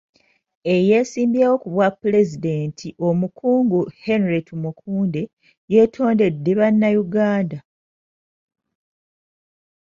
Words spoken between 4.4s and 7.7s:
Tumukunde, yeetondedde Bannayuganda.